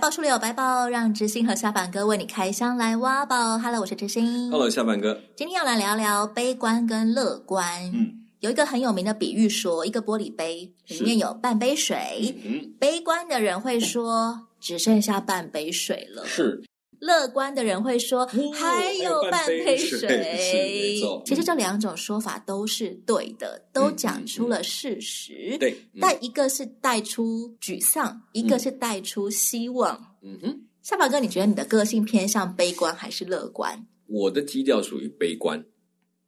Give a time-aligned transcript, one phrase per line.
[0.00, 3.58] 百宝书里有白宝，让知心和下板哥为你开箱来挖宝。
[3.58, 4.50] Hello，我是知心。
[4.50, 5.20] Hello，下板哥。
[5.36, 7.84] 今天要来聊聊悲观跟乐观。
[7.92, 16.24] 嗯，有一个很有名的比喻说，一个玻璃杯里面有半杯水，嗯，悲观的人会说只剩下半杯水了。
[16.24, 16.62] 是。
[17.00, 25.56] 乐观的人会说：“还有半杯水。”其实这两种说法都是对的，都讲出了事实。
[25.58, 30.16] 对，但一个是带出沮丧，一个是带出希望。
[30.22, 33.86] 嗯哼，下巴哥，你觉得你的个性偏向悲观还是乐观？
[34.06, 35.64] 我的基调属于悲观。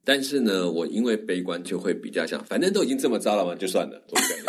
[0.05, 4.03] 但是呢，我因为悲观就会比较想，反正都已经这么糟了嘛，就算了，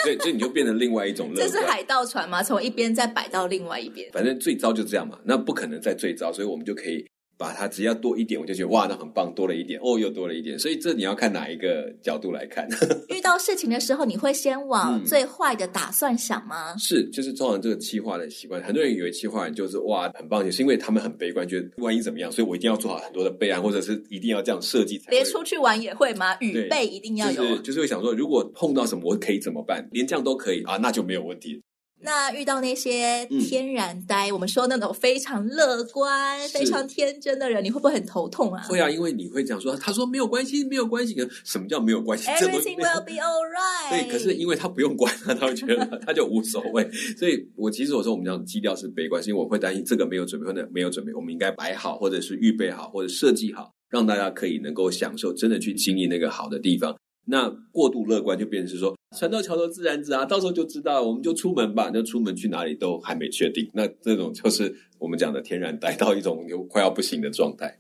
[0.04, 1.48] 所以 所以你就变成另外一种乐观。
[1.48, 2.42] 这是海盗船吗？
[2.42, 4.10] 从一边再摆到另外一边。
[4.12, 7.06] 反正最糟就这样嘛，那不可能再最糟，所以我们就可以。
[7.44, 10.58] 把它只要多一点，我就觉得哇，那很棒，多了一点哦，又多了一点。
[10.58, 12.66] 所以这你要看哪一个角度来看。
[13.14, 16.72] 遇到事情的时候，你会先往最坏的打算想吗？
[16.72, 18.64] 嗯、是，就是通常这个企划的习惯。
[18.64, 25.12] 很多人以为企划就是哇很棒，也是因为他们很悲观，觉得万一怎么样，所以我一定要做好很多的备案，或者是一定要这样设计才。
[25.12, 26.38] 连出去玩也会吗？
[26.40, 27.36] 预备一定要有。
[27.36, 29.86] 就是就是会想说，如果碰到什么，我可以怎么办？
[29.92, 31.62] 连这样都可以啊，那就没有问题。
[32.04, 38.62] 那遇到那些天然呆，嗯、我们说那种非常乐观、非常天真的人，你会不会很头痛啊？
[38.64, 41.16] 会啊，因为你会讲说，他说没有关系，没有关系。
[41.44, 43.90] 什么叫没有关系？Everything will be alright。
[43.90, 46.90] 对，可是因为他不用管，他会觉得他就无所谓。
[47.18, 56.96] 所以我其实我说我们讲基调是悲观，是因为我会担心这个没有准备，或者没有准备，我们应该摆好，或者是预备好，或者设计好，让大家可以能够享受，真的去经历那个好的地方。
[57.26, 61.90] 那过度乐观就变成是说，船到桥头自然直啊，到时候就知道，我们就出门吧。
[61.94, 67.80] 那出门去哪里都还没确定，那这种就是我们讲的天然呆到一种有快要不行的状态。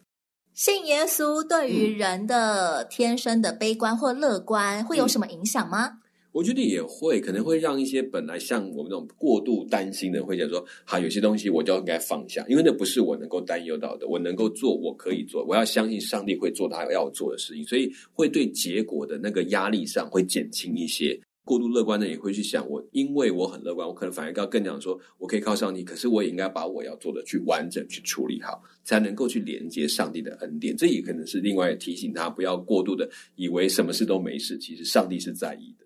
[0.53, 5.87] 信耶稣对于人的天生的悲观或乐观会有什么影响吗？
[5.87, 5.99] 嗯
[6.33, 14.07] 我觉得也会，可能会让一些本来像我们这种过度担心的会讲说：好，有些东西我就应该放下，因为那不是我能够担忧到的。
[14.07, 21.17] 我能够做，我可以做，我要相信上帝会做他要做的事情，所以会对结果的那个压力上会减轻一些。
[21.45, 30.75] 过度乐观的也会去想：我因为我很乐观，我可能反而要更讲说，我可以靠上帝，可是我也应该把我要做的去完整去处理好，才能够去连接上帝的恩典。
[30.75, 35.82] 这也可能是另外提醒他不要过度的以为什么事都没事，其实上帝是在意的。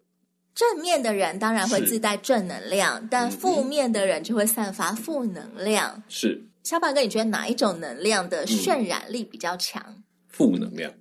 [0.57, 6.01] 正面的人当然会自带正能量，但负面的人就会散发负能量。
[6.09, 10.03] 是，小板哥，你觉得哪一种能量的渲染力比较强？
[10.28, 10.91] 负能量，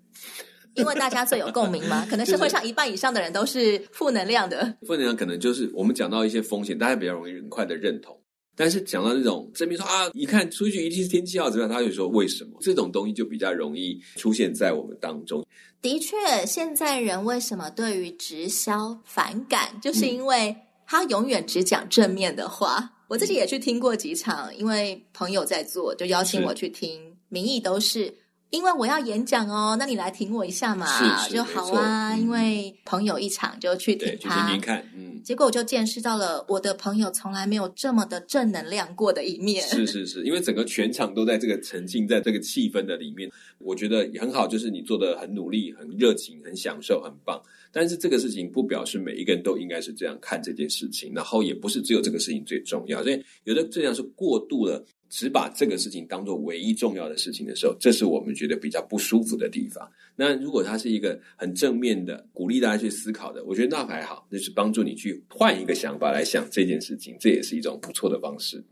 [0.74, 2.04] 因为大家最有共鸣吗？
[2.10, 4.76] 可能社会上一半以上的人都是负能量的。
[4.86, 8.14] 负能量可能就是我们讲到一些风险，大家比较容易很快的认同。
[8.56, 12.58] 但是讲到那种证明说啊，一看出去一定是天气好怎么样，他就说为什么？
[12.62, 15.46] 这种东西就比较容易出现在我们当中。
[15.82, 20.56] 的确，现在人为什么对于直销反感，就是因为
[20.86, 22.78] 他永远只讲正面的话。
[22.80, 28.12] 嗯、我自己也去听过几场，因为朋友在做，就邀请我去听，是名义都是。
[28.50, 32.14] 因为我要演讲哦，那你来挺我一下嘛，是是就好啊。
[32.14, 35.20] 嗯、因为朋友一场就去挺他，听听看，嗯。
[35.24, 39.60] 结果我就见识到了我的朋友从来没有这么的正能量过的一面。
[39.66, 47.42] 是是是，因为整个全场都在这个沉浸在这个气氛的里面，我觉得也很好，就是你做的很努力、很热情、很享受、很棒。
[47.72, 54.82] 但是这个事情不表示每一个人都应该是这样看这件事情，然后也不是只有这个事情最重要，所以有的这样是过度了。
[55.08, 59.90] 只把这个事情当做唯一重要的事情的时候，这是我们觉得比较不舒服的地方。
[60.16, 68.64] 那如果它是一个很正面的，鼓励大家去思考的，我觉得那还好，那是帮助你去换一个想法来想这件事情，这也是一种不错的方式。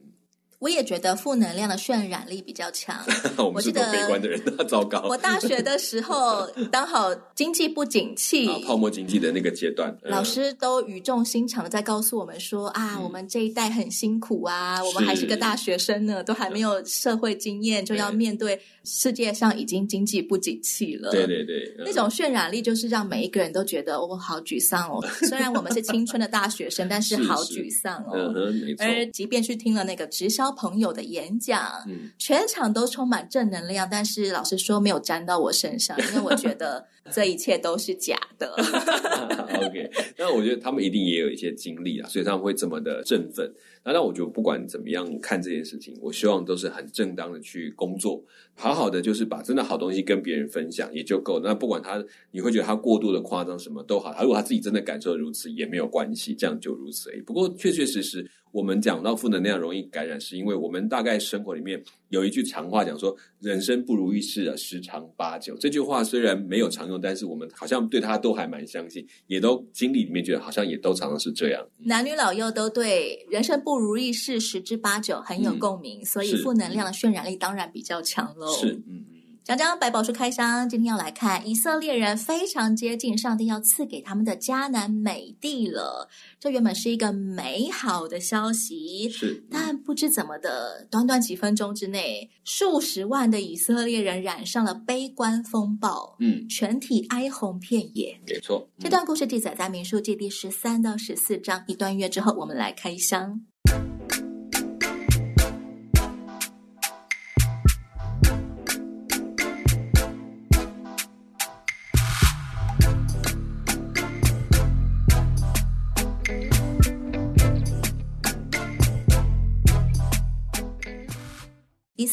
[0.64, 2.96] 我也觉得负能量的渲染力比较强。
[3.54, 5.02] 我记得悲观的人，那糟糕。
[5.06, 21.10] 我大学的时候 刚好经济不景气，泡沫经济的那个阶段，老师都语重心长的在告诉我们说啊，我们这一代很辛苦啊，我们还是个大学生呢，都还没有社会经验，就要面对世界上已经经济不景气了。
[21.10, 25.04] 对对对，那种渲染力就是让每一个人都觉得我好沮丧哦。
[25.28, 28.12] 虽然我们是青春的大学生，但是 好沮丧哦。
[28.14, 28.84] 嗯哼，没错。
[28.86, 30.44] 而即便去听了那个直销。
[30.56, 38.54] 朋友的演讲，嗯，全场都充满正能量，但是老实说没有沾到我身上，因为我觉得 这一切都是假的。
[39.66, 43.52] OK，那我觉得他们一定也有一些经历啊，所以他们会这么的振奋。
[43.84, 51.40] 那那我就不管怎么样看这件事情，我希望都是很正当的去工作，好好的就是把真的好东西跟别人分享也就够。
[51.44, 57.20] 那不管他你会觉得他过度的夸张什么都好，如果他自己真的感受如此也没有关系，这样就如此而已。
[57.20, 58.30] 不过确确实实。
[58.54, 63.12] 我们讲到负能量容易感染，是因为我们大概生活里面有一句常话讲说
[63.42, 71.66] ：“人生不如意事啊，十常八九。”这句话虽然没有常用，但是我们好像对它都还蛮相信，也都经历里面觉得好像也都常常是这样。
[71.78, 78.46] 男女老幼都对“人生不如意事十之八九”很有共鸣，嗯、所以负能量的渲染力当然比较强喽。
[78.54, 79.04] 是，嗯。
[79.44, 86.08] 讲讲百宝书开箱，今天要来看以色列人非常接近上帝要赐给他们的迦南美地了。
[86.40, 98.18] 这原本是一个美好的消息，是，但不知怎么的，短短几分钟之内，数十万的以色列人染上了悲观风暴，嗯，全体哀鸿遍野。
[98.26, 101.62] 没错，嗯、这段故事记载在民数记第十三到十四章。
[101.66, 103.42] 一段月之后，我们来开箱。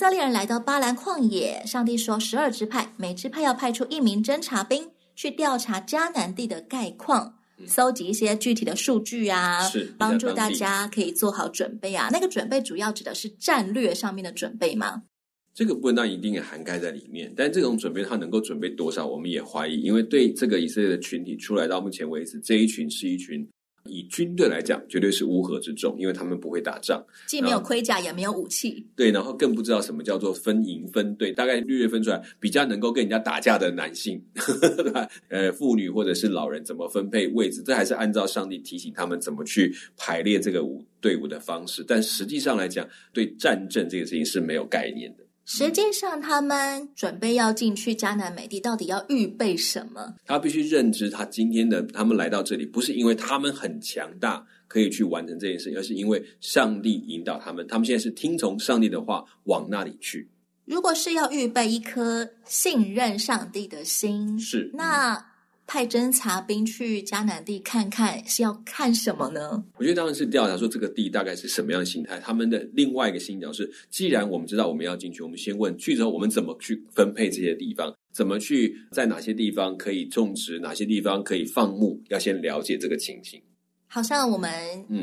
[0.01, 7.35] 色列人来到巴兰旷野，上帝说：“十二支派，每支派要派出一名侦察兵去调查迦南地的概况，
[7.67, 12.09] 搜集一些具体的数据啊，是帮助大家可以做好准备啊。
[12.11, 15.03] 那个准备主要指的是战略上面的准备吗？
[15.53, 23.47] 这个部分当然一定也涵盖在里面，但这种准备它能够准备多少，我们也怀疑，因为对这个以色列的群体出来到目前为止，这一群是一群。”
[23.85, 28.85] 以军队来讲，绝对是乌合之众，因为他们不会打仗，既没有盔甲，也没有武器。
[28.95, 34.23] 对，然后更不知道什么叫做分营分队，大概略略分出来，比较能够跟人家打架的男性，
[34.77, 35.07] 对吧？
[35.29, 41.83] 呃，妇女或者是老人怎么分配位置，这还是按照上帝提醒他们怎么去排列这个伍队伍的方式。
[41.87, 45.20] 但实际上来讲，对战争这个事情是没有概念的。
[45.45, 50.15] 实际上，他们准备要进去迦南美地，到底要预备什么？
[50.25, 57.65] 他必须认知，他今天的他们来到这里，不是因为他们很强大可以去完成这件事，而是因为上帝引导他们。
[57.67, 60.29] 他们现在是听从上帝的话，往那里去。
[60.65, 65.30] 如果是要预备一颗信任上帝的心，是那。
[65.73, 69.63] 派侦察兵去迦南地看看是要看什么呢？
[69.77, 72.19] 我觉得当然是调查说这个地大概是什么样的形态。
[72.19, 83.41] 他们的另外一个心角是，既然我们知道我们要进去，我们先问去之后我们怎么去分配这些地方，怎么去在哪些地方可以种植，哪些地方可以放牧，要先了解这个情形。
[83.93, 84.49] 好像我们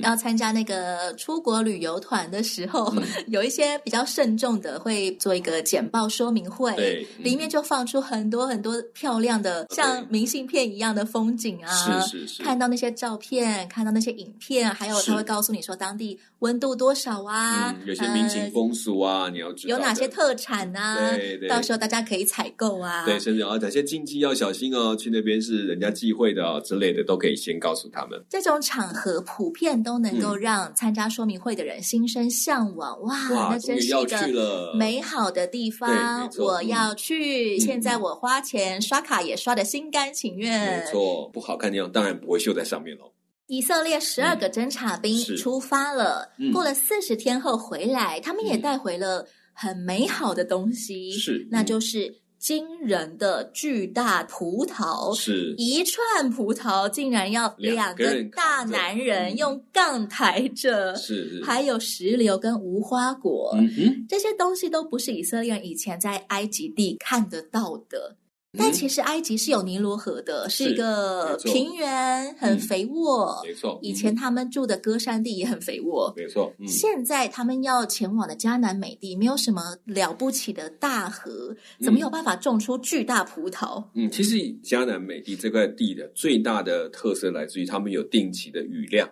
[0.03, 28.19] 要参加那个出国旅游团的时候，嗯、 有一些比较慎重的会做一个简报说明会，对，里面就放出很多很多漂亮的像明信片一样的风景啊，是是是，看到那些照片，看到那些影片，还有他会告诉你说当地温度多少啊，嗯、有些民情风俗啊，呃、你要知道有哪些特产啊，对对，到时候大家可以采购啊，对，甚至啊哪些禁忌要小心哦，去那边是人家忌讳的哦之类的，都可以先告诉他们。
[28.31, 37.57] 这种场合普遍都能够让参加说明会的人心生向往，嗯、哇，哇，那真是一个美好的地方，我要去。
[37.57, 43.13] 嗯、现在我花钱刷卡也刷的心甘情愿，没错，不好看的样当然不会秀在上面喽。
[43.47, 55.55] 以色列十二个侦察兵出发了，嗯、过了四十天后回来，他们也带回了很美好的东西，是、嗯，那就是惊人的巨大葡萄，是。
[55.59, 68.17] 一串葡萄竟然要两个大男人用杠抬着，是、嗯，还有石榴跟无花果，嗯，这些东西都不是以色列人以前在埃及地看得到的。
[68.57, 73.43] 但其实埃及是有尼罗河的，是，是一个平原，很肥沃。
[73.45, 76.13] 没错，以前他们住的歌山地也很肥沃。
[76.17, 83.85] 没错，嗯、现在他们要前往的迦南美地，没有什么了不起的大河，怎么有办法种出巨大葡萄？
[83.95, 89.07] 嗯，其实迦南美地这块地的最大的特色来自于他们有定期的雨量，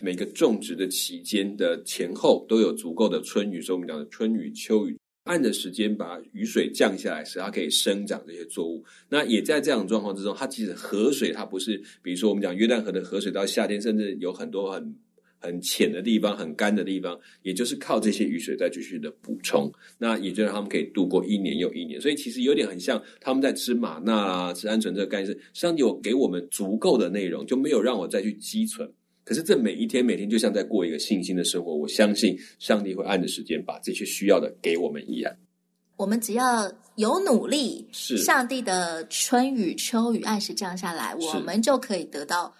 [0.00, 4.98] 每个种植的期间的前后都有足够的春雨，所以我们讲的春雨、秋雨。
[5.24, 8.84] 按的时间把雨水降下来，使它可以生长这些作物。
[9.08, 14.94] 那也在这样的状况之中，它其实河水它不是，比如说我们讲约旦河的河水，到夏天甚至有很多很
[15.38, 19.72] 很浅的地方、很干的地方，也就是靠这些雨水再继续的补充。
[19.96, 22.00] 那也就让他们可以度过一年又一年。
[22.00, 28.92] 所以其实有点很像他们在吃玛纳啊、吃鹌鹑这个概念是，上帝有给我们足够的内容，就没有让我再去积存。
[29.24, 35.32] 可是这每一天每天就像在过一个信心的生活，我相信上帝会按着时间把这些需要的给我们一样。
[35.96, 42.52] 我们只要有努力，是上帝的春雨秋雨按时降下来，我们就可以得到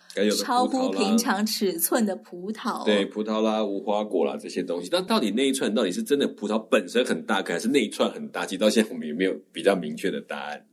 [0.45, 2.85] 超乎平常尺寸的葡萄。
[2.85, 4.89] 对，葡萄啦、无花果啦这些东西。
[4.93, 8.47] 但到底那一串到底是真的葡萄本身很大颗，还是那一串很大？
[8.47, 10.65] 其实到现在我们也没有比较明确的答案。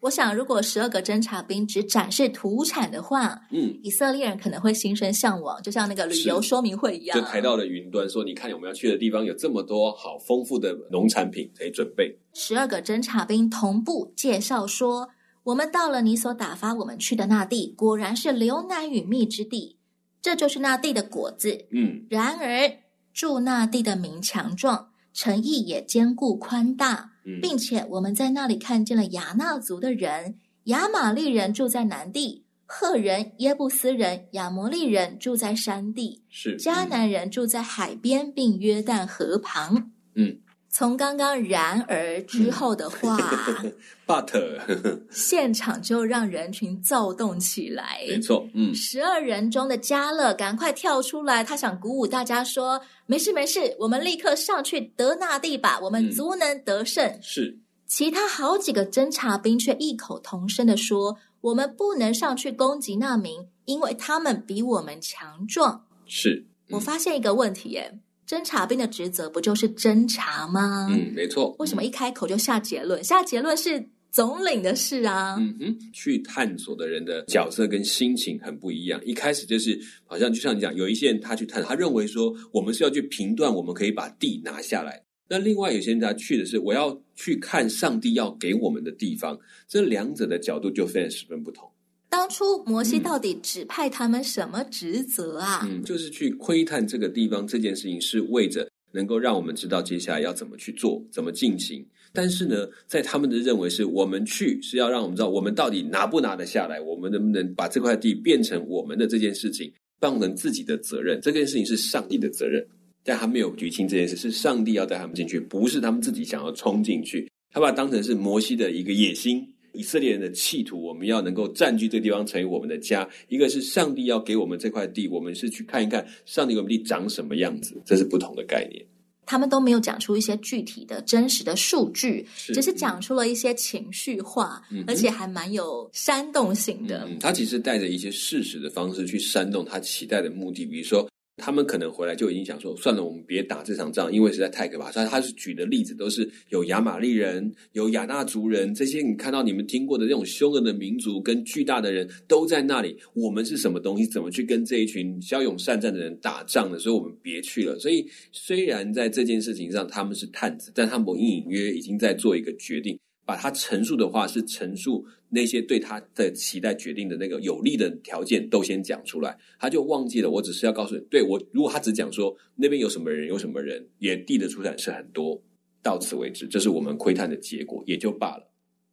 [0.00, 15.08] 我想，如果十二个侦察兵只展示土产的话，嗯，以色列人可能会心生向往，就像那个旅游说明会一样，就抬到了云端，说：“你看，我们要去的地方有这么多好丰富的农产品可以准备。”十二个侦察兵同步介绍说
[15.42, 19.76] ：“我们到了你所打发我们去的那地，果然是流奶与蜜之地，
[20.20, 22.70] 这就是那地的果子。”嗯，然而
[23.12, 27.12] 住那地的民强壮，诚意也坚固宽大。
[27.42, 39.92] 并且我们在那里看见了雅纳族的人，亚玛利人住在南地，赫人、耶布斯人、亚摩利人住在山地，是迦南人住在海边，并约旦河旁。
[40.14, 40.38] 嗯，
[40.78, 43.16] 从刚刚然而之后的话，
[44.06, 44.30] but
[45.10, 48.04] 现场就让人群躁动起来。
[48.06, 52.78] 没错，嗯，十二人中的迦勒赶快跳出来，他想鼓舞大家说。
[53.06, 57.06] 没事没事，我们立刻上去得那地吧，我们足能得胜。
[57.06, 70.88] 嗯、是，其他好几个侦察兵却异口同声的说：“我们不能上去攻击那民，因为他们比我们强壮。”是，嗯、我发现一个问题，耶，侦察兵的职责不就是侦查吗？
[70.90, 71.54] 嗯，没错。
[71.58, 73.02] 为什么一开口就下结论？
[73.04, 73.88] 下结论是。
[74.12, 78.98] 总领的事啊，嗯哼，去探索的人的角色跟心情很不一样。
[79.04, 85.02] 一开始就是好像就像你讲，有一些人他去探，他认为说我们是要去评断，我们可以把地拿下来。
[85.28, 91.68] 那另外有些人他去的是我要去看上帝要给我们的地方，这两者的角度就非常十分不同。
[92.08, 95.66] 当初摩西到底指派他们什么职责啊？
[95.68, 101.84] 嗯，就是去窥探这个地方，这件事情是为着能够让我们知道接下来要怎么去做，怎么进行。
[102.12, 109.70] 但是呢，在他们的认为是我们去是要让我们知道我们到底拿不拿得下来，我们能不能把这块地变成我们的这件事情，
[110.00, 111.20] 当成自己的责任。
[111.20, 112.66] 这件事情是上帝的责任，
[113.04, 117.30] 但他没有举清这件事，是上帝要带他们进去，不是他们自己想要冲进去。
[117.50, 119.46] 他把它当成是摩西的一个野心，
[119.76, 123.08] 以色列人的企图，我们要能够占据这个地方成为我们的家。
[123.28, 128.84] 一个是上帝要给我们这块地，我们是去看一看上帝给我们地长什么样子，这是不同的概念。
[129.26, 137.04] 他们都没有讲出一些具体的真实的数据，是只是讲出了一些情绪化，嗯、而且还蛮有煽动性的。
[137.08, 141.08] 嗯、他其实带着一些事实的方式去煽动他期待的目的，比如说。
[141.38, 144.90] 他们可能回来就已经想说，算了，我们别打这场仗，因为实在太可怕。
[144.90, 152.96] 所以他是举的例子都是有亚玛利人、有亚衲族人这些，你看到你们听过的这种凶恶的民族跟巨大的人都在那里。
[153.14, 154.06] 我们是什么东西？
[154.06, 156.78] 怎么去跟这一群骁勇善战的人打仗呢？
[156.78, 157.78] 所以我们别去了。
[157.78, 162.98] 所以虽然在这件事情上他们是探子，但他们隐隐约约已经在做一个决定。
[163.26, 170.30] 把他陈述的话是陈述那些对他的期待决定的那个有利的条件都先讲出来，他就忘记了。
[170.30, 175.42] 我只是要告诉你，对我，如果他只讲说那边有什么人，有什么人，野地的出产是很多，
[175.82, 178.48] 到此为止，这是我们窥探的结果，也就罢了。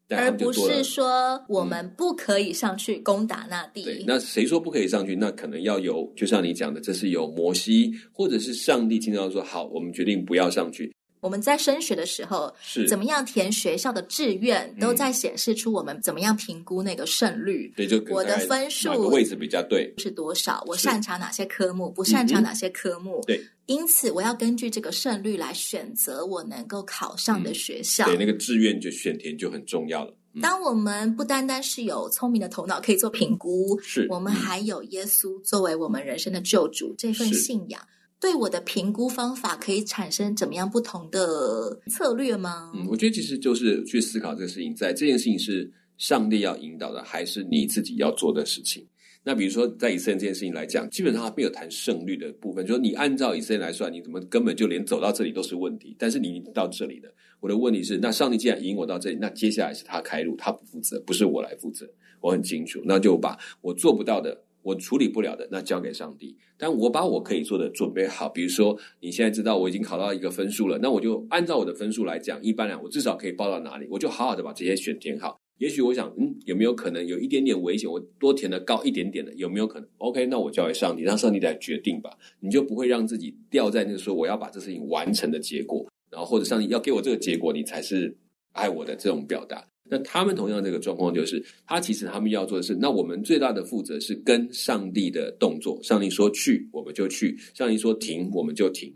[0.10, 3.84] 而不是说我们不可以上去攻打那地。
[3.84, 5.16] 嗯、对，那谁说不可以上去？
[5.16, 10.92] 那可能要有，就像你讲的，这是有摩西或者是上帝经常说好，我们决定不要上去。
[11.24, 17.72] 我们在升学的时候，是怎么样填学校的志愿，都在显示出我们怎么样评估那个胜率。
[17.77, 20.62] 对，就我的分数位置比较对是多少？
[20.68, 21.89] 我擅长哪些科目？
[21.89, 23.22] 不擅长哪些科目？
[23.25, 28.03] 对，因此我要根据这个胜率来选择我能够考上的学校。
[28.03, 30.13] 对，那个志愿就选填就很重要了。
[30.42, 37.80] 当我们不单单是有聪明的头脑可以做评估，是我们还有耶稣作为我们人生的救主这份信仰。
[38.24, 42.72] 对我的评估方法可以产生怎么样不同的策略吗？
[42.74, 48.88] 嗯，我觉得其实就是去思考这个事情，在这件事情是上帝要引导的，还是你自己要做的事情？
[49.25, 55.94] 那比如说在以色列这件事情来讲，基本上他没有谈胜率的部分，就是说你按照以色列来算，你怎么根本就连走到这里都是问题？
[56.00, 61.86] 但是你到这里的，我的问题是，那上帝既然引我到这里，那接下来是他开路，他不负责，不是我来负责，
[62.22, 64.42] 我很清楚，那就把我做不到的。
[64.63, 66.36] 我处理不了的，那交给上帝。
[66.58, 75.38] 但我把我可以做的准备好，比如说你现在知道我已经考到一个分数了，那我就按照我的分数来讲，一般来我至少可以报到哪里，我就好好的把这些选填好。
[75.60, 77.89] 也许我想，嗯，有没有可能有一点点危险？
[77.89, 82.10] 我多填的高一点点的，有没有可能？OK，那我交给上帝，让上帝来决定吧。
[82.39, 88.17] 你就不会让自己掉在那个说我要把这事情完成的结果，然后或者上帝要给我这个结果，你才是
[88.53, 89.67] 爱我的这种表达。
[89.90, 95.78] 那他们同样这个状况就是，他其实他们要做的是，那我们最大的负责是跟上帝的动作。
[95.84, 98.94] 上帝说去，我们就去；上帝说停，我们就停。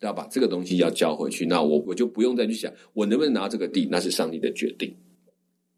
[0.00, 4.94] 要把这个东西要交回去，那我我就不用再去想我能不能拿这个地，那是上帝的决定。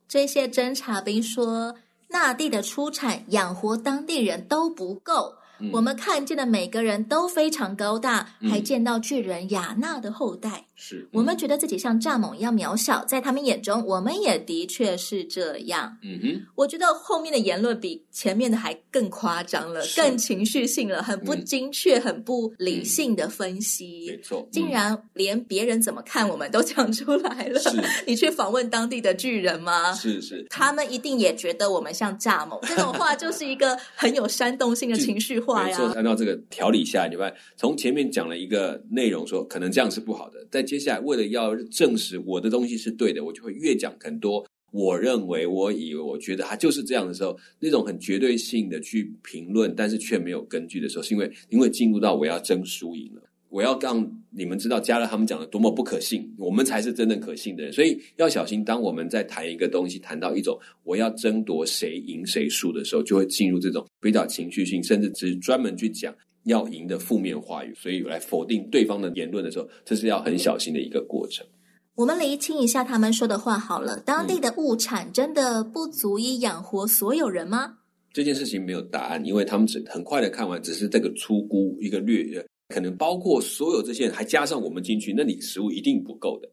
[0.08, 1.76] 这些侦察兵说，
[2.08, 5.34] 那地的出产养活当地人都不够。
[5.60, 10.67] 嗯、我们看见的每个人都非常高大，嗯、还见到巨人亚纳的后代。
[10.80, 15.98] 是，嗯、我们觉得自己像蚱蜢一样渺小，在他们眼中，我们也的确是这样。
[16.02, 24.06] 嗯哼，我觉得后面的言论比前面的还更夸张了，更情绪性了，很不精确、嗯、很不理性的分析。
[24.08, 27.60] 没错，嗯、竟然连别人怎么看我们都讲出来了。
[28.06, 29.92] 你去访问当地的巨人吗？
[29.94, 32.58] 是是，他们一定也觉得我们像蚱蜢。
[32.66, 35.78] 这种话就是一个很有煽动性的 情绪化呀。
[35.96, 44.44] 按照这个条理下，你看从前面讲了一个内容说，说可能这样是不好的，在接下来为了要证实我的东西是对的，我就会越讲很多。
[44.70, 57.72] 我认为，我以为，我觉得他就是这样的时候，那种很绝对性的去评论，但是却没有根据的时候，是因为因为进入到我要争输赢了，我要让你们知道加勒他们讲的多么不可信，我们才是真正可信的人。
[57.72, 66.14] 所以要小心，当我们在谈一个东西，谈到一种我要争夺谁赢谁输的时候，就会进入这种比较情绪性，甚至只是专门去讲。
[66.48, 71.46] 要赢的负面话语，所以来否定对方的言论的时候，这是要很小心的一个过程。
[71.94, 74.00] 我们厘清一下他们说的话好了。
[74.00, 77.66] 当地的物产真的不足以养活所有人吗？
[77.66, 77.76] 嗯，
[78.12, 86.48] 这件事情没有答案，因为他们只很快的看完，只是这个粗估一个略，可能包括所有这些人，还加上我们进去，那你食物一定不够的。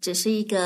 [0.00, 0.58] 只是一个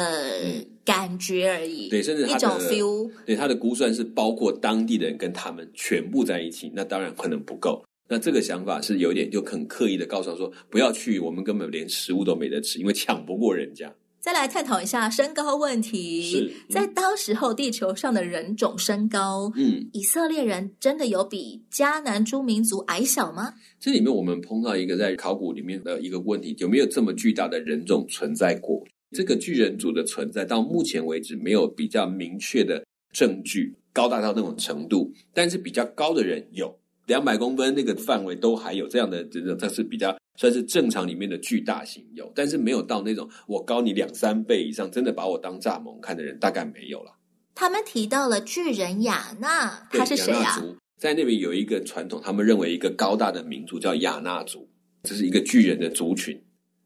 [0.84, 7.84] 感觉而已，嗯、对，甚至一种 feel，对他的估算是包括当地的人跟他们全部在一起，那当然可能不够。
[8.08, 13.92] 那这个想法是有点就很刻意的告诉他说，不要去，我们根本连食物都没得吃，因为抢不过人家。
[14.20, 16.52] 再来探讨一下身高问题。
[16.68, 23.54] 在当时候地球上的人种身高，嗯，以色列人真的有比迦南诸民族矮小吗？
[23.78, 28.84] 这里面我们碰到一个在考古里面的一个问题，有没有这么巨大的人种存在过？
[29.12, 36.76] 这个巨人族的存在到目前为止没有比较明确的证据，高大到那种程度，但是比较高的人有。
[37.06, 47.12] 两百公分那个范围都还有这样的，这个它是比较算是正常里面的巨大型有，但是没有到那种我高你两三倍以上，真的把我当蚱蜢看的人大概没有了。
[47.54, 50.62] 他们提到了巨人雅纳，他是谁啊？
[50.98, 54.68] 在那边有一个传统，他们认为一个高大的民族叫雅纳族，
[55.04, 56.38] 这是一个巨人的族群。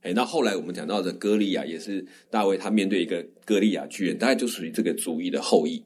[0.02, 5.84] 哎，那后来我们讲到的歌利亚也是大卫他面对一个歌利亚巨人，大概就属于这个族裔的后裔。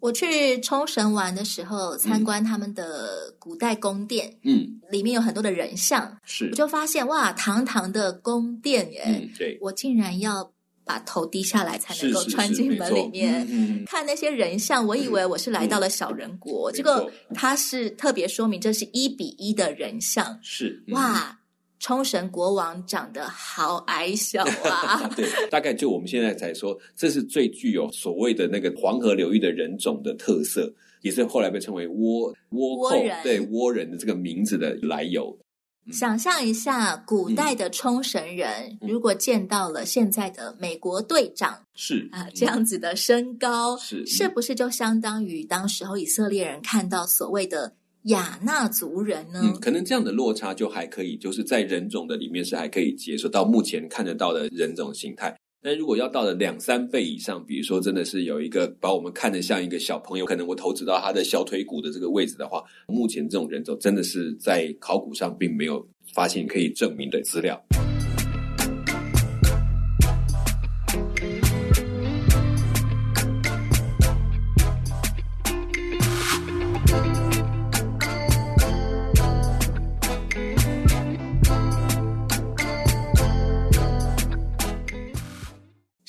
[0.00, 10.52] 我去冲绳玩的时候，参观他们的古代宫殿，嗯，里面有很多的人像，是，我就发现哇，堂堂的宫殿耶，嗯，对，我竟然要
[10.84, 21.38] 把头低下来才能够穿进门里面，嗯，看那些人像，我以为我是来到了小人国，结果它是特别说明这是一比一的人像，是，哇。
[21.78, 25.08] 冲绳国王长得好矮小啊！
[25.14, 35.36] 对，大概就我们现在才说，这是最具有所谓的那个黄河流域的人种的特色，也是后来被称为倭倭寇，人对倭人的这个名字的来由。
[35.84, 38.48] 嗯、想象一下，古代的冲绳人、
[38.80, 47.74] 嗯、如果见到了现在的美国队长，是啊，这样子的身高，是是不是就相当于当时候以色列人看到所谓的？
[48.06, 49.40] 亚纳族人呢？
[49.42, 55.34] 嗯，可能这样的落差就还可以，就是在人种的里面是还可以接受到目前看得到的人种形态。
[55.62, 67.60] 但如果要到了两三倍以上，比如说真的是有一个把我们看得像一个小朋友，可能我投掷到他的小腿骨的这个位置的话，目前这种人种真的是在考古上并没有发现可以证明的资料。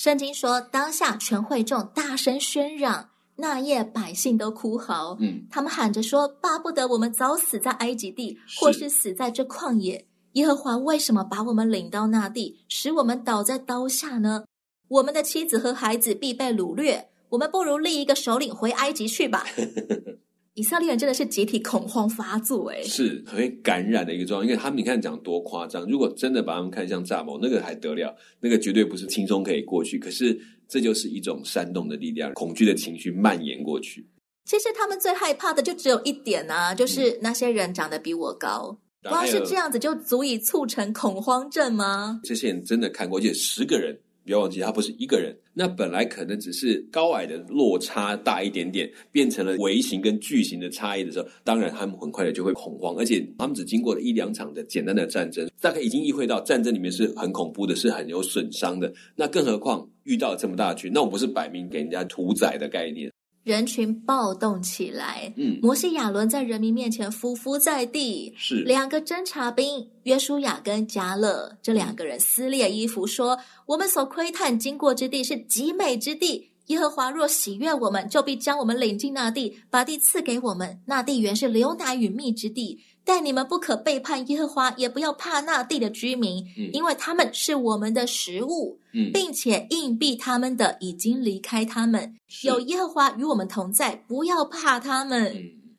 [0.07, 5.17] 圣经说，当下全会众大声喧嚷，那夜百姓都哭嚎。
[5.19, 10.07] 嗯，他们喊着说：“巴不得我们早死在埃及地，或是死在这旷野。
[10.31, 14.45] 耶和华为什么把我们领到那地，使我们倒在刀下呢？
[14.87, 19.45] 我们的妻子和孩子必被掳掠，我们不如立一个首领回埃及去吧。”
[20.57, 24.43] 以色列人真的是集体恐慌发作，哎，是很会感染的一个状况。
[24.43, 29.99] 因为他们你看讲多夸张，如果真的把他们看像蚱蜢，那个还得了，那个绝对不是轻松可以过去。
[29.99, 30.35] 可是
[30.67, 34.03] 这就是一种煽动的力量，恐惧的情绪蔓延过去。
[34.45, 42.19] 其实他们最害怕的就只有一点啊，就是那些人长得比我高，光、嗯、是这样子就足以促成恐慌症吗？
[42.23, 43.95] 这些人真的看过，而且十个人。
[44.27, 45.33] 不要忘记，他不是一个人。
[45.53, 58.93] 那本来可能只是高矮的落差大一点点，变成了微型跟巨型的差异的时候，当然他们很快的就会恐慌，而且他们只经过了一两场的简单的战争，大概已经意会到战争里面是很恐怖的，是很有损伤的。
[59.15, 63.09] 那更何况遇到这么大的群，那我不是摆明给人家屠宰的概念。
[63.47, 68.33] 人群暴动起来，嗯，摩西亚伦在人民面前匍匐在地。
[68.35, 80.81] 是两个侦察兵约书亚跟迦勒这两个人撕裂衣服说：“我们所窥探经过之地是极美之地，耶和华若喜悦我们，就必将我们领进那地，把地赐给我们。
[80.85, 92.13] 那地原是流奶与蜜之地。”但你们不可背叛耶和华，也不要怕那地的居民，嗯、因为他们是我们的食物，嗯、并且硬币他们的已经离开他们。
[92.43, 95.33] 有耶和华与我们同在，不要怕他们。
[95.33, 95.77] 嗯、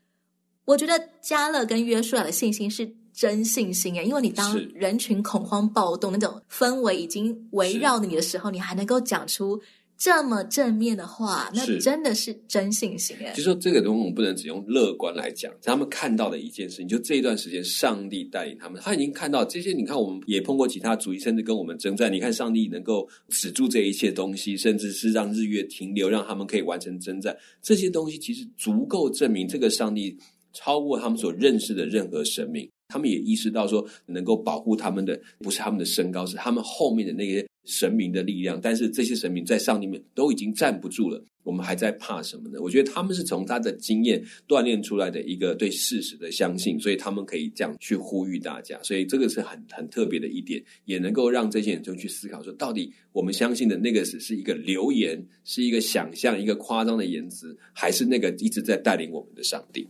[0.64, 9.60] 我觉得加勒跟约书亚的信心是真信心诶，因为你当人群恐慌暴动那种氛围已经围绕着你的时候，你还能够讲出。
[9.98, 13.32] 这么正面的话，那真的是真信心哎。
[13.32, 15.52] 就说这个东西，我们不能只用乐观来讲。
[15.61, 19.72] 他们看到的一件事情，就这一段时间，上帝带领他们，他已经看到这些。
[19.72, 22.12] 你看，我们也碰过其他主义，甚至跟我们征战。
[22.12, 27.37] 你看，上帝能够止住这一切东西，甚至是让日月停留，让他们可以完成征战。
[27.61, 30.16] 这些东西其实足够证明，这个上帝
[30.52, 32.70] 超过他们所认识的任何神明。
[32.88, 37.46] 他们也意识到说，能够保护他们的不是他们的身高，是他们后面的那些。
[37.64, 42.59] 神明的力量，但是这些神明在上帝面都已经站不住了，我们还在怕什么呢？
[42.62, 59.87] 我觉得他们是从他的经验锻炼出来的一个对事实的相信，所以他们可以这样去呼吁大家，所以这个是很很特别的一点，也能够让这些人就去思考说，到底我们相信的那个只是一个流言，是一个想象，一个夸张的言辞，还是那个一直在带领我们的上帝？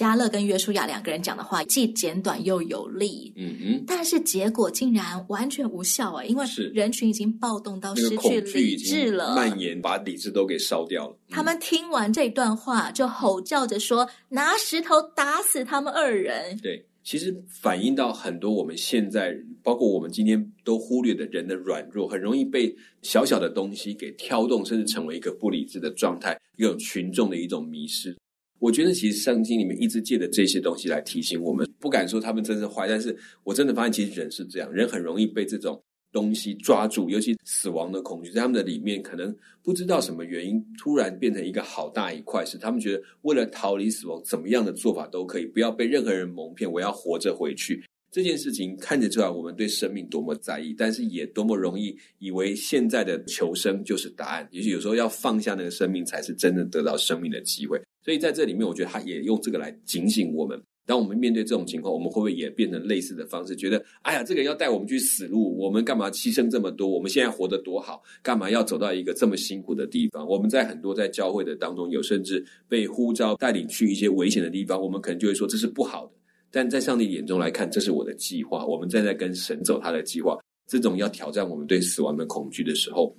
[0.00, 6.24] 迦勒跟约书亚两个人讲的话既简短又有力，嗯哼，但是结果竟然完全无效啊！
[6.24, 11.18] 因为人群已经暴动到失去理智了，蔓延把理智都给烧掉了。
[11.28, 28.16] 他们听完这段话，就吼叫着说：“拿石头打死他们二人。”对，其实反映到很多我们现在，包括我们今天都忽略的人的软弱，很容易被小小的东西给挑动，甚至成为一个不理智的状态，一种群众的一种迷失。
[28.60, 47.82] 我觉得其实圣经里面一直借着这些东西来提醒我们，不敢说他们真是坏，但是我真的发现其实人是这样，人很容易被这种东西抓住，尤其死亡的恐惧，在他们的里面可能不知道什么原因，突然变成一个好大一块，是他们觉得为了逃离死亡，怎么样的做法都可以，不要被任何人蒙骗，我要活着回去。
[48.12, 57.80] 这件事情看得出来，我们对生命多么在意，但是也多么容易以为现在的求生就是答案，也许有时候要放下那个生命，才是真正得到生命的机会。
[58.04, 60.60] 所以在这里面，我觉得他也用这个来警醒我们。
[60.86, 63.54] 当我们面对这种情况，我们会不会也变成类似的方式？
[63.54, 66.88] 觉得，哎呀，这个人要带我们去死路，我们干嘛牺牲这么多？
[66.88, 70.26] 我们现在活得多好，干嘛要走到一个这么辛苦的地方？
[70.26, 76.12] 我们在很多在教会的当中，有甚至被呼召带领去一些危险的地方，我们可能就会说这是不好的。
[76.50, 78.66] 但在上帝眼中来看，这是我的计划。
[78.66, 80.36] 我们正在跟神走他的计划。
[80.66, 83.16] 这种要挑战我们对死亡的恐惧的时候。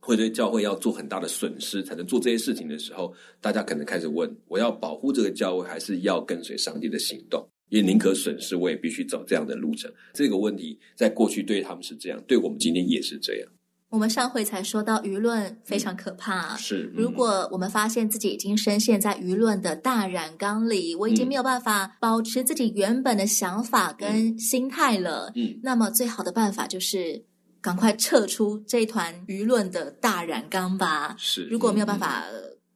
[0.00, 7.46] 会对教会要做很大的损失，才能做这些事情的时候，大家可能开始问：我要保护这个教会，还是要跟随上帝的行动？
[7.68, 9.92] 也宁可损失，我也必须走这样的路程。
[10.14, 13.48] 这个问题在过去对他们是这样，对我们今天也是这样。
[13.90, 16.92] 我们上回才说到舆论非常可怕，嗯、是。
[16.94, 27.22] 如果我们发现自己已经深陷在舆论的大染缸里，我已经没有办法保持自己原本的想法跟心态了，嗯，嗯，那么最好的办法就是。
[27.60, 31.16] 赶快撤出这一团舆论的大染缸吧！
[31.18, 32.24] 是，如果没有办法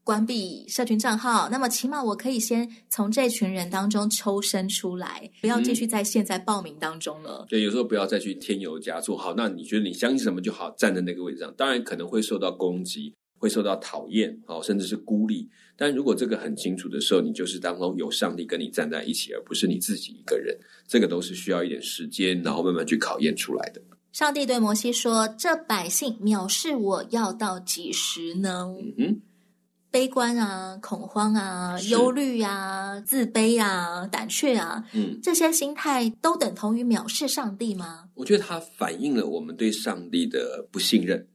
[0.04, 7.46] 关闭社群账号，嗯、那么起码我可以先从这群人当中抽身出来，不要继续在现在报名当中了。
[7.48, 9.16] 对，有时候不要再去添油加醋。
[9.16, 11.54] 好，那你觉得你相信什么就好，站在那个位置上。
[11.56, 15.48] 当然可能会受到攻击，会受到讨厌，好，甚至是孤立。
[15.76, 20.58] 但如果这个很清楚的时候，你就是当中有上帝跟你站在一起，而不是你自己一个人。
[20.88, 23.80] 这个都是需要一点时间，然后慢慢去考验出来的。
[24.12, 28.66] 上帝对摩西说：“这百姓藐视我要到几时呢？
[28.98, 29.22] 嗯，
[29.90, 38.04] 悲观啊，恐慌啊，是忧虑啊，自卑啊，胆怯啊，嗯，这些心态都等同于藐视上帝吗？
[38.14, 41.26] 我觉得它反映了我们对上帝的不信任。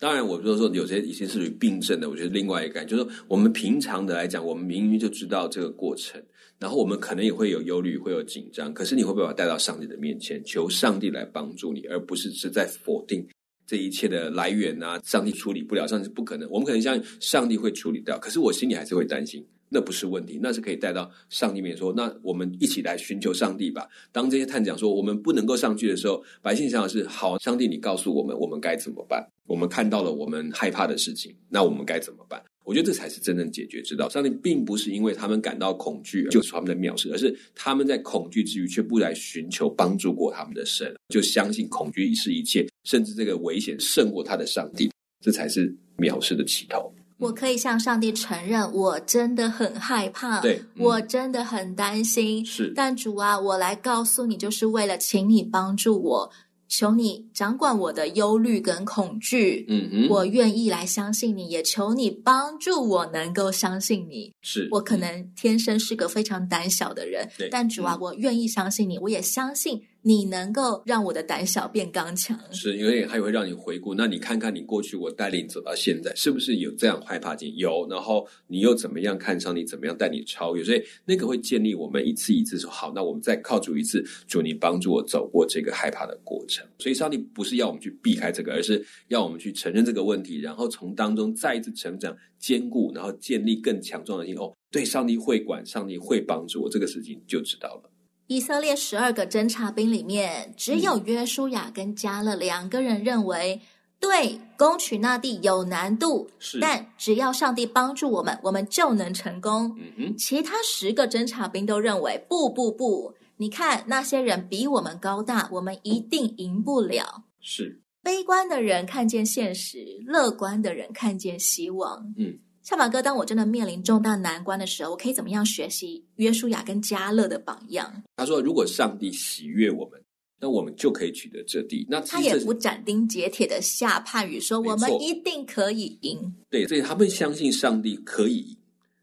[0.00, 6.20] 当然，我就是说有些已经是属于病症的，我觉得另外一个感觉就是，我们平常的来讲，我们明明就知道这个过程。”
[6.58, 8.72] 然后我们可能也会有忧虑，会有紧张。
[8.72, 13.26] 可是你会不会把它带到上帝的面前，求上帝来帮助你，而不是是在否定
[13.66, 14.98] 这一切的来源啊？
[15.04, 16.50] 上帝处理不了，上帝是不可能。
[16.50, 23.88] 我们可能相信上帝会处理掉，可是我心里还是会担心，那不是问题，那是可以带到上帝面说，那我们一起来寻求上帝吧。
[24.10, 29.24] 当这些探长说我们不能够上去的时候，百姓想的是：好，上帝，你告诉我们，我们该怎么办？
[29.46, 32.42] 我们看到了我们害怕的事情，那我们该怎么办？
[32.64, 34.08] 我觉得这才是真正解决之道。
[34.08, 46.92] 上帝并不是因为他们感到恐惧，就是他们的藐视，而是他们在恐惧之余却不来寻求帮助过他们的神，就相信恐惧是一切，甚至这个危险胜过他的上帝，这才是藐视的起头。
[47.20, 52.44] 我可以向上帝承认，我真的很害怕，对，嗯、我真的很担心。
[52.44, 56.30] 是，但主啊，我来告诉你，就是为了请你帮助我，
[56.66, 59.66] 求你掌管我的忧虑跟恐惧。
[59.68, 64.32] 嗯哼，我愿意来相信你，也求你帮助我能够相信你。
[64.40, 69.82] 是，我可能天生是个非常胆小的人，对，但主啊，我愿意相信你，我也相信。
[70.02, 73.94] 你能够让我的胆小变刚强，是因为还会让你回顾。
[73.94, 77.54] 那你看看你过去我带领走到现在，是不是有这样害怕经？
[77.56, 79.64] 有，然后你又怎么样看上你？
[79.64, 80.64] 怎么样带你超越？
[80.64, 86.66] 所以那个会建立我们一次一次说好，那我们再靠主一次，主你帮助我走过这个害怕的过程。
[86.78, 94.34] 所以上帝不是要我们去避开这个，而是要我们去承认这个问题，然后从当中再一次成长、坚固，然后建立更强壮的心。
[94.38, 97.89] 哦，对，上帝会管，上帝会帮助我，这个事情就知道了。
[98.30, 103.60] 以色列十二个侦察兵里面，只有约书亚跟加勒两个人认为，
[103.98, 109.76] 对，攻取那地有难度，是，但只要上帝帮助我们，我们就能成功。
[110.16, 117.24] 其他十个侦察兵都认为，不不不，你看那些人比我们高大，我们一定赢不了。
[117.40, 122.14] 是，悲观的人看见现实，乐观的人看见希望。
[122.16, 122.38] 嗯。
[122.62, 128.02] 小马哥，当我真的面临重大难关的时候，我可以怎么样学习约书亚跟加勒的榜样？
[128.16, 129.98] 他说：“如果上帝喜悦我们，
[130.38, 138.56] 那我们就可以取得这地。”那他也不斩钉截铁的下判语说：“我们一定可以赢。”对，所以他们相信上帝可以赢，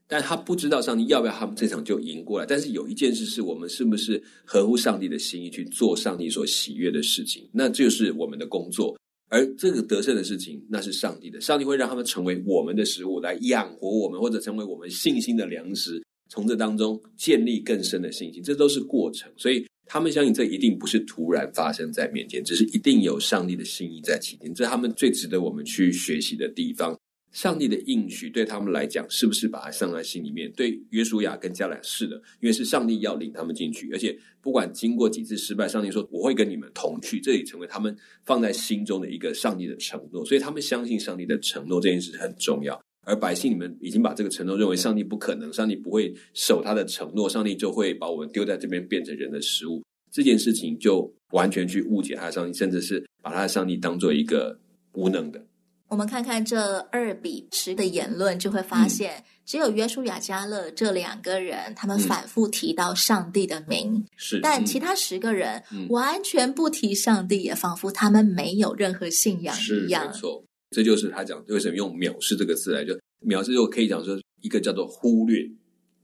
[0.08, 2.46] 但他不知道上帝要不要他们这场就赢过来。
[2.46, 7.50] 但是有一件事是我们是不是合乎上帝的心意去做上帝所喜悦的事情？
[7.52, 8.96] 那就是我们的工作。
[9.30, 11.42] 而这个得胜的事情，那是上帝的。
[11.42, 16.02] 上帝会让他们成为我们的食物，来养活我们，或者成为我们信心的粮食。
[16.30, 19.32] 从这当中建立更深的信心，这都是过程。
[19.38, 24.54] 所以他们相信，这一定不是突然发生在面前，只是一定有上帝的心意在其间。
[24.54, 26.98] 这是他们最值得我们去学习的地方。
[27.38, 30.52] 上帝的应许对他们来讲，是不是把它放在心里面？
[30.54, 37.96] 对约书亚跟迦勒是的，因为是上帝要领他们进去，而且不管经过几次失败，上帝说我会跟你们同去，这也成为他们
[38.26, 42.82] 放在心中的一个上帝的承诺，所以他们相信上帝的承诺这件事很重要。
[43.06, 54.60] 而百姓你们已经把这个承诺认为上帝不可能，上帝不会守他的承诺，上帝就会把我们丢在这边变成人的食物，这件事情就完全去误解他的上帝，甚至是把他的上帝当做一个
[54.94, 55.46] 无能的。
[55.90, 70.06] 我们看看这二比十的言论，就会发现，嗯、只有约书亚、加勒这两个人，他们反复提到上帝的名，是、嗯，但其他十个人完全不提上帝，也仿佛他们没有任何信仰一样。
[70.06, 72.94] 没错，这就是他讲为什么用藐视这个字来，就
[73.26, 75.50] 藐视就可以讲说一个叫做忽略，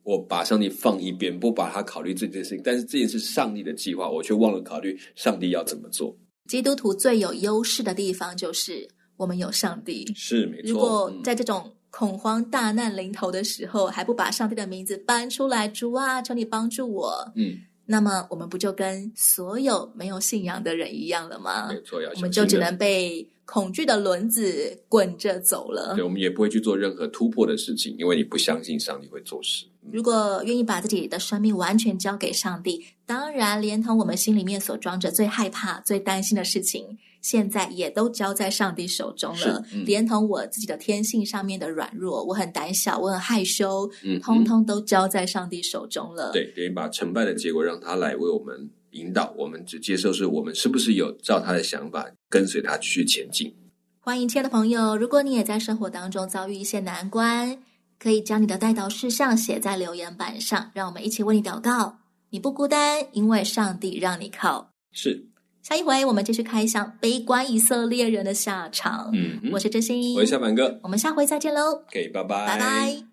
[0.04, 6.16] 我把上帝放一边，不把他考虑这件事情，但是这件事上帝的计划，我却忘了考虑上帝要怎么做。
[6.48, 8.88] 基督徒最有优势的地方就是。
[9.18, 10.70] 我们有上帝，是没错。
[10.72, 17.32] 如果在这种恐慌大难临头的时候，嗯、还不把上帝的名字搬出来，主啊，求你帮助我。
[17.36, 21.68] 嗯，那么我们不就跟所有没有信仰的人一样了吗？
[21.70, 25.94] 没错，要我们就只能被恐惧的轮子滚着走了。
[25.94, 29.66] 对，我们也不会去做任何突破的事情，因为你不相信上帝会做事。
[29.84, 36.98] 嗯、如果愿意把自己的生命完全交给上帝，当然连同我们心里面所装着最害怕、最担心的事情。
[37.24, 46.32] 现在也都交在上帝手中了，嗯、连同我自己的天性上面的软弱，我很胆小，我很害羞，嗯，通通都交在上帝手中了。
[46.34, 53.52] 对，等于把成败的结果让他来为我们引导，我们只接受是我们是不是有照他的想法跟随他继续前进。
[54.00, 57.58] 欢迎亲爱的朋友，如果你也在生活当中遭遇一些难关，
[57.98, 62.00] 可以将你的代祷事项写在留言板上，让我们一起为你祷告。
[62.32, 64.72] 你不孤单，因为上帝让你靠。
[64.92, 65.30] 是。
[65.64, 69.10] 下一回我们继续开箱悲观以色列人的下场。
[69.14, 71.84] 嗯，我是真心，我是小满哥，我们下回再见喽。
[71.88, 73.13] OK，拜拜，拜拜。